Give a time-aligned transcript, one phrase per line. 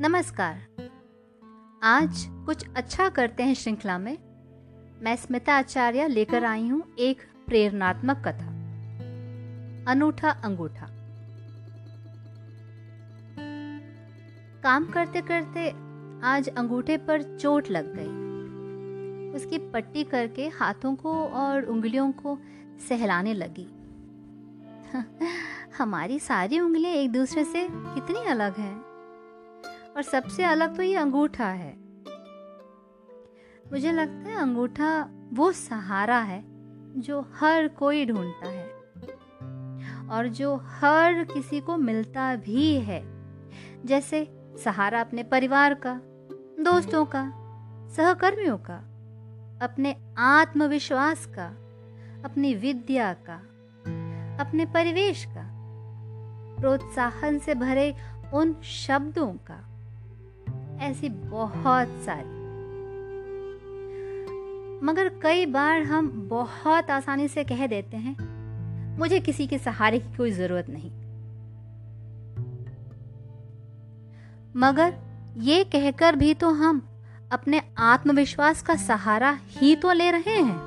[0.00, 0.60] नमस्कार।
[1.82, 4.18] आज कुछ अच्छा करते हैं श्रृंखला में।
[5.02, 8.46] मैं स्मिता आचार्य लेकर आई हूँ एक प्रेरणात्मक कथा।
[9.92, 10.86] अनूठा अंगूठा।
[14.62, 15.70] काम करते करते
[16.22, 18.10] आज अंगूठे पर चोट लग गई।
[19.36, 22.38] उसकी पट्टी करके हाथों को और उंगलियों को
[22.88, 23.68] सहलाने लगी।
[25.78, 28.97] हमारी सारी उंगलियाँ एक दूसरे से कितनी अलग हैं?
[29.98, 31.76] और सबसे अलग तो ये अंगूठा है।
[33.72, 36.42] मुझे लगता है अंगूठा वो सहारा है
[37.00, 38.66] जो हर कोई ढूंढता है
[40.08, 43.02] और जो हर किसी को मिलता भी है।
[43.84, 44.26] जैसे
[44.64, 46.00] सहारा अपने परिवार का,
[46.62, 47.32] दोस्तों का,
[47.88, 48.76] सहकर्मियों का,
[49.62, 51.46] अपने आत्मविश्वास का,
[52.24, 53.36] अपनी विद्या का,
[54.44, 55.48] अपने परिवेश का,
[56.60, 57.94] प्रोत्साहन से भरे
[58.34, 59.77] उन शब्दों का।
[60.80, 62.36] ऐसी बहुत सारी।
[64.82, 68.16] मगर कई बार हम बहुत आसानी से कह देते हैं,
[68.98, 70.90] मुझे किसी के सहारे की कोई ज़रूरत नहीं।
[74.56, 74.94] मगर
[75.38, 76.82] ये कहकर भी तो हम
[77.32, 80.58] अपने आत्मविश्वास का सहारा ही तो ले रहे हैं।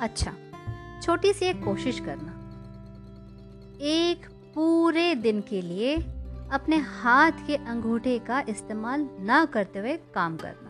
[0.00, 0.32] अच्छा
[1.02, 2.36] छोटी सी एक कोशिश करना।
[3.80, 5.96] एक पूरे दिन के लिए
[6.52, 10.68] अपने हाथ के अंगूठे का इस्तेमाल ना करते हुए काम करना।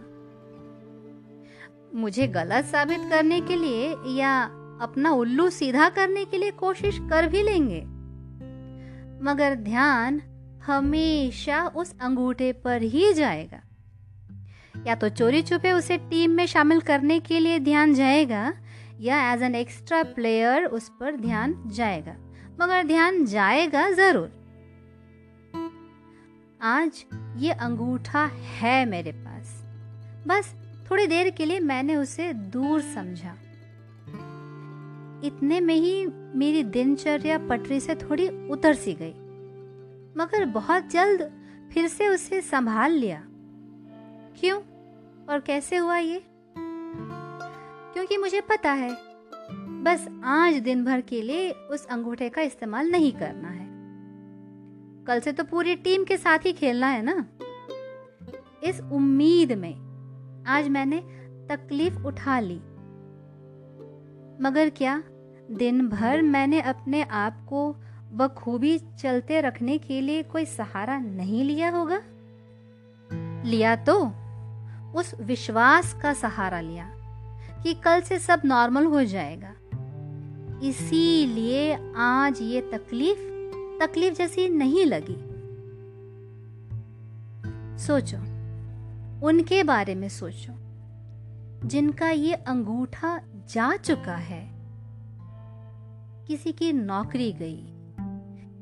[2.00, 4.42] मुझे गलत साबित करने के लिए या
[4.82, 7.80] अपना उल्लू सीधा करने के लिए कोशिश कर भी लेंगे।
[9.24, 10.20] मगर ध्यान
[10.66, 13.60] हमेशा उस अंगूठे पर ही जाएगा।
[14.86, 18.52] या तो चोरी छुपे उसे टीम में शामिल करने के लिए ध्यान जाएगा,
[19.00, 22.16] या एज एन एक्स्ट्रा प्लेयर उस पर ध्यान जाएगा।
[22.60, 24.39] मगर ध्यान जाएगा ज़रूर।
[26.62, 27.04] आज
[27.36, 29.64] ये अंगूठा है मेरे पास।
[30.26, 30.54] बस
[30.90, 33.32] थोड़ी देर के लिए मैंने उसे दूर समझा।
[35.24, 39.12] इतने में ही मेरी दिनचर्या पटरी से थोड़ी उतर सी गई,
[40.16, 41.30] मगर बहुत जल्द
[41.72, 43.22] फिर से उसे संभाल लिया।
[44.40, 44.60] क्यों?
[45.28, 46.22] और कैसे हुआ ये?
[47.94, 48.90] क्योंकि मुझे पता है,
[49.82, 53.69] बस आज दिन भर के लिए उस अंगूठे का इस्तेमाल नहीं करना है।
[55.06, 57.26] कल से तो पूरी टीम के साथ ही खेलना है ना?
[58.64, 59.74] इस उम्मीद में
[60.48, 60.98] आज मैंने
[61.50, 62.56] तकलीफ़ उठा ली।
[64.42, 65.02] मगर क्या
[65.50, 67.76] दिन भर मैंने अपने आप को
[68.12, 72.02] बखूबी चलते रखने के लिए कोई सहारा नहीं लिया होगा?
[73.44, 74.12] लिया तो
[74.98, 76.90] उस विश्वास का सहारा लिया
[77.62, 79.54] कि कल से सब नॉर्मल हो जाएगा।
[80.62, 83.39] इसीलिए आज ये तकलीफ़
[83.80, 85.16] तकलीफ़ जैसी नहीं लगी।
[87.78, 88.18] सोचो,
[89.26, 90.52] उनके बारे में सोचो,
[91.68, 93.20] जिनका ये अंगूठा
[93.52, 94.42] जा चुका है।
[96.26, 97.64] किसी की नौकरी गई,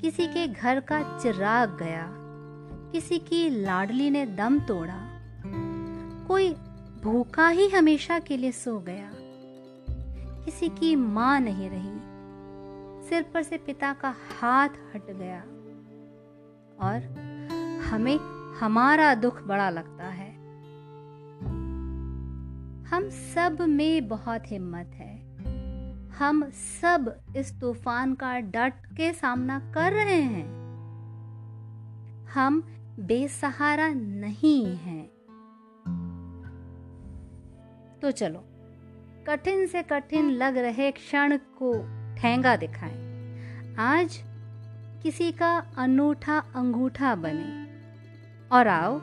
[0.00, 2.06] किसी के घर का चिराग गया,
[2.92, 5.00] किसी की लाडली ने दम तोड़ा,
[6.28, 6.52] कोई
[7.02, 9.10] भूखा ही हमेशा के लिए सो गया,
[10.44, 12.07] किसी की माँ नहीं रही
[13.08, 15.40] सिर पर से पिता का हाथ हट गया
[16.86, 17.02] और
[17.90, 18.18] हमें
[18.58, 20.30] हमारा दुख बड़ा लगता है।
[22.84, 25.18] हम सब में बहुत हिम्मत है।
[26.08, 30.46] हम सब इस तूफ़ान का डट के सामना कर रहे हैं।
[32.34, 32.60] हम
[33.00, 35.06] बेसहारा नहीं हैं।
[38.02, 38.44] तो चलो,
[39.26, 42.96] कठिन से कठिन लग रहे क्षण को ठेंगा दिखाएँ।
[43.78, 44.24] आज
[45.02, 47.68] किसी का अनूठा अंगूठा बने।
[48.52, 49.00] और आओ,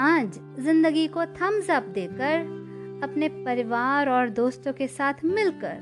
[0.00, 2.40] आज ज़िंदगी को थम्स अप देकर
[3.02, 5.78] अपने परिवार और दोस्तों के साथ मिलकर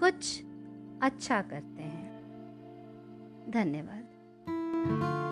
[0.00, 0.42] कुछ
[1.02, 2.08] अच्छा करते हैं।
[3.50, 5.27] धन्यवाद।